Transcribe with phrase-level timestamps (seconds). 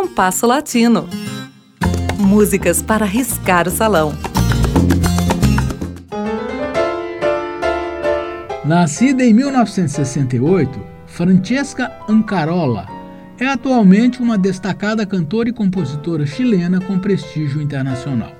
[0.00, 1.06] Compasso Latino.
[2.16, 4.14] Músicas para riscar o salão.
[8.64, 12.86] Nascida em 1968, Francesca Ancarola
[13.38, 18.32] é atualmente uma destacada cantora e compositora chilena com prestígio internacional.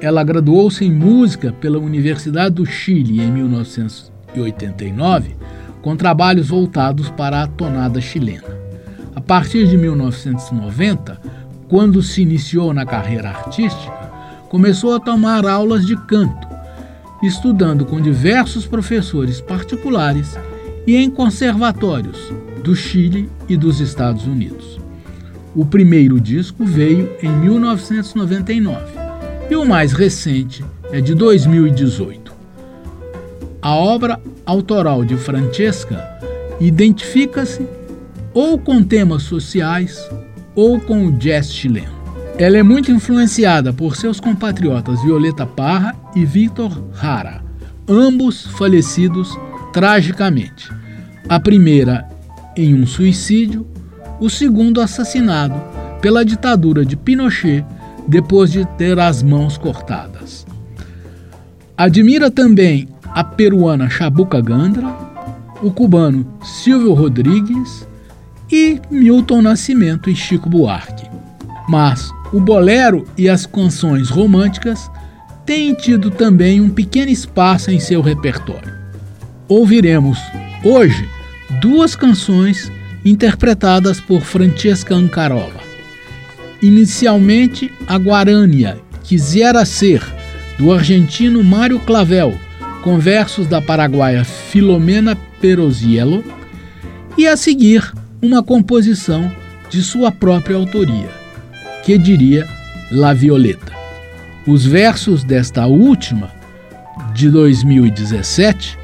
[0.00, 5.36] Ela graduou-se em música pela Universidade do Chile em 1989,
[5.82, 8.51] com trabalhos voltados para a tonada chilena.
[9.14, 11.20] A partir de 1990,
[11.68, 14.10] quando se iniciou na carreira artística,
[14.48, 16.52] começou a tomar aulas de canto
[17.22, 20.36] estudando com diversos professores particulares
[20.86, 22.32] e em conservatórios
[22.64, 24.80] do Chile e dos Estados Unidos.
[25.54, 28.80] O primeiro disco veio em 1999
[29.48, 32.32] e o mais recente é de 2018.
[33.60, 36.02] A obra autoral de Francesca
[36.58, 37.66] identifica-se
[38.34, 40.08] ou com temas sociais
[40.54, 42.02] ou com o jazz chileno.
[42.38, 47.42] Ela é muito influenciada por seus compatriotas Violeta Parra e Victor Hara,
[47.88, 49.38] ambos falecidos
[49.72, 50.70] tragicamente.
[51.28, 52.08] A primeira
[52.56, 53.66] em um suicídio,
[54.20, 55.54] o segundo assassinado
[56.00, 57.64] pela ditadura de Pinochet
[58.06, 60.46] depois de ter as mãos cortadas.
[61.76, 64.88] Admira também a peruana Chabuca Gandra,
[65.62, 67.86] o cubano Silvio Rodrigues
[68.52, 71.08] e Milton Nascimento e Chico Buarque.
[71.66, 74.90] Mas o bolero e as canções românticas
[75.46, 78.70] têm tido também um pequeno espaço em seu repertório.
[79.48, 80.18] Ouviremos
[80.62, 81.08] hoje
[81.60, 82.70] duas canções
[83.04, 85.62] interpretadas por Francesca Ancarola.
[86.60, 90.02] Inicialmente, a Guarânia, Quisera Ser,
[90.58, 92.38] do argentino Mário Clavel,
[92.82, 96.22] com versos da paraguaia Filomena Peroziello,
[97.18, 99.30] e a seguir, uma composição
[99.68, 101.10] de sua própria autoria
[101.84, 102.48] que diria
[102.92, 103.72] La Violeta.
[104.46, 106.30] Os versos desta última,
[107.12, 108.78] de 2017,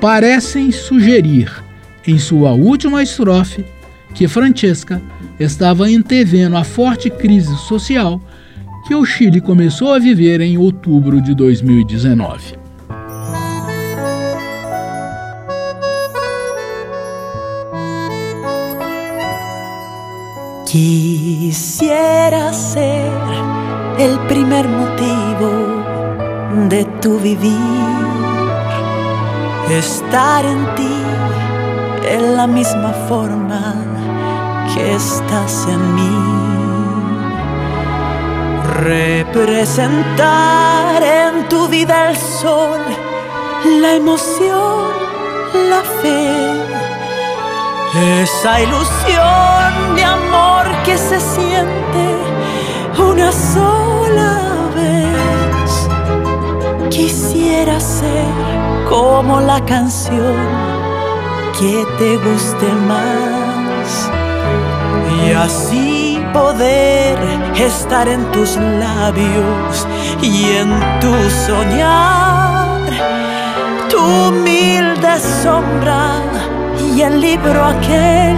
[0.00, 1.48] parecem sugerir,
[2.04, 3.64] em sua última estrofe,
[4.14, 5.00] que Francesca
[5.38, 8.20] estava antevendo a forte crise social
[8.88, 12.61] que o Chile começou a viver em outubro de 2019.
[20.72, 23.12] Quisiera ser
[23.98, 25.84] el primer motivo
[26.70, 27.58] de tu vivir,
[29.68, 30.96] estar en ti
[32.08, 33.74] en la misma forma
[34.72, 36.16] que estás en mí,
[38.80, 42.80] representar en tu vida el sol,
[43.78, 44.88] la emoción,
[45.68, 46.91] la fe
[47.94, 52.16] esa ilusión de amor que se siente
[52.98, 54.40] una sola
[54.74, 55.88] vez.
[56.90, 58.26] Quisiera ser
[58.88, 60.48] como la canción
[61.58, 64.10] que te guste más
[65.24, 67.18] y así poder
[67.54, 69.86] estar en tus labios
[70.22, 70.70] y en
[71.00, 71.12] tu
[71.46, 72.80] soñar,
[73.90, 76.11] tu humilde sombra
[77.02, 78.36] el libro aquel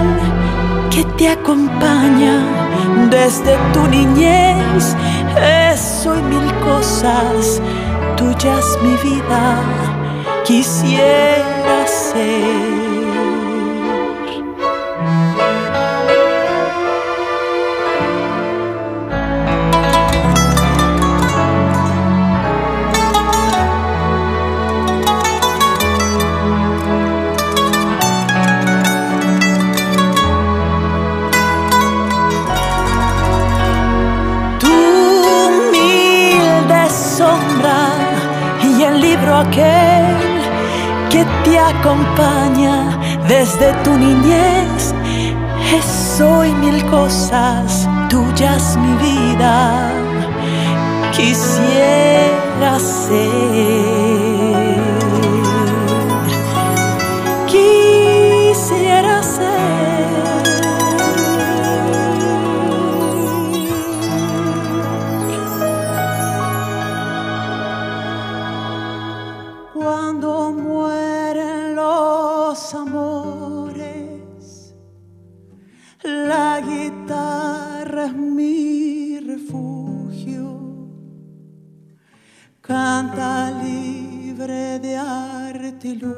[0.91, 2.41] que te acompaña
[3.11, 4.97] desde tu niñez.
[5.73, 7.61] Eso y mil cosas
[8.17, 9.59] tuyas, mi vida,
[10.45, 12.84] quisiera ser.
[39.19, 40.17] Aquel
[41.11, 42.99] que te acompaña
[43.29, 44.95] desde tu niñez.
[46.17, 49.91] Soy mil cosas tuyas, mi vida.
[51.13, 54.04] Quisiera ser.
[82.67, 86.13] canta libre de artilugios,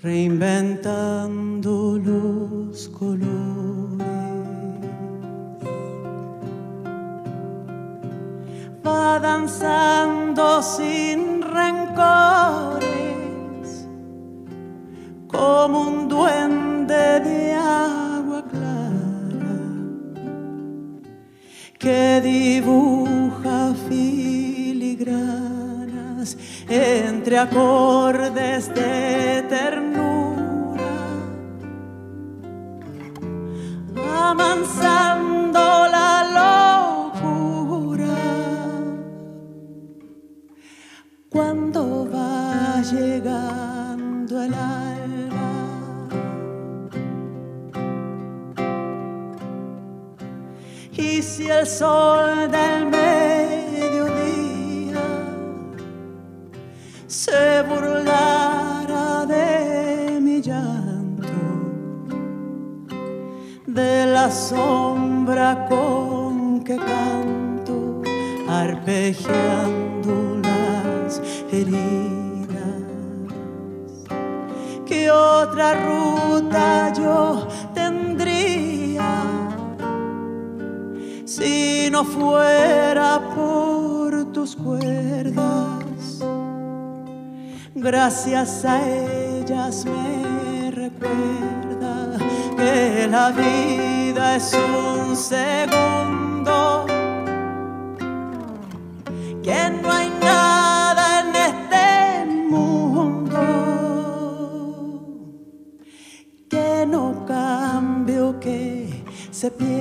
[0.00, 4.06] reinventando los colores.
[8.86, 12.85] Va danzando sin rencor
[27.46, 30.90] acordes de ternura,
[34.30, 36.06] amansando la
[41.36, 45.50] cuando va llegando el alba.
[50.92, 52.65] Y si el sol del
[57.06, 61.26] se burlara de mi llanto,
[63.66, 68.02] de la sombra con que canto,
[68.48, 70.36] arpegiando
[71.52, 72.56] heridas.
[74.84, 79.08] ¿Qué otra ruta yo tendría
[81.24, 85.75] si no fuera por tus cuerdas?
[87.86, 92.18] Gracias a ellas me recuerda
[92.56, 96.84] que la vida es un segundo,
[99.40, 103.38] que no hay nada en este mundo
[106.50, 109.75] que no cambio, que se pierda.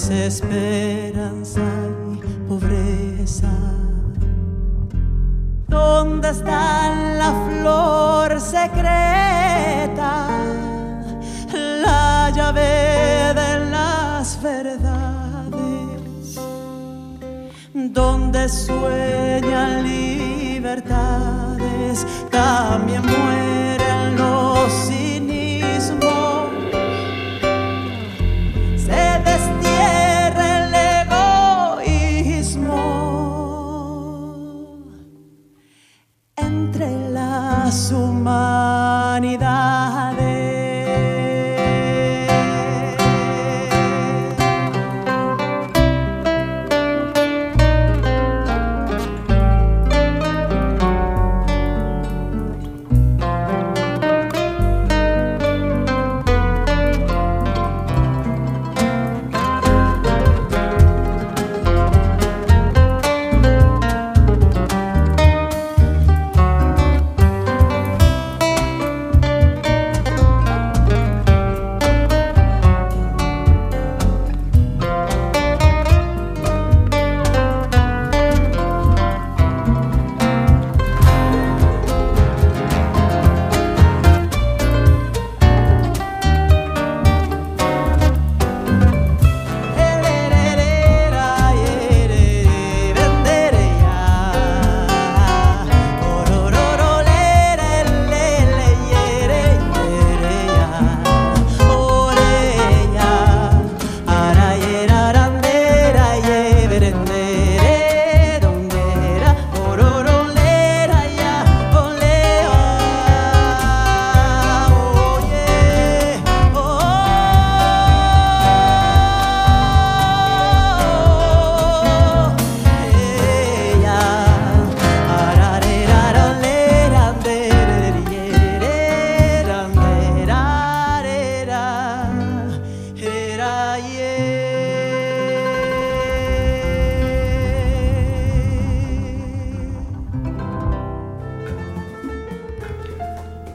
[0.00, 1.60] Desesperanza
[2.12, 2.16] y
[2.48, 3.50] pobreza.
[5.68, 10.28] ¿Dónde está la flor secreta,
[11.82, 16.40] la llave de las verdades?
[17.74, 20.86] Donde sueñan libertades,
[22.30, 23.59] también mueren
[37.70, 39.60] más humanidad.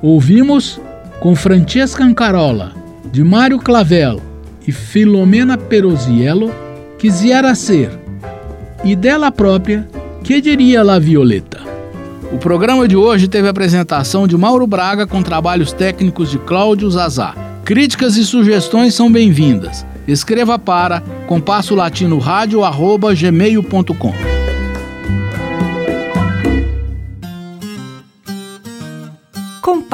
[0.05, 0.79] Ouvimos
[1.19, 2.73] com Francesca Ancarola,
[3.11, 4.21] de Mário Clavel
[4.67, 6.53] e Filomena Perosiello,
[6.99, 7.89] Quisiera Ser,
[8.83, 9.89] e dela própria,
[10.23, 11.59] Que Diria La Violeta.
[12.31, 16.87] O programa de hoje teve a apresentação de Mauro Braga com trabalhos técnicos de Cláudio
[16.91, 17.33] Zazá.
[17.65, 19.83] Críticas e sugestões são bem-vindas.
[20.07, 22.19] Escreva para compasso latino.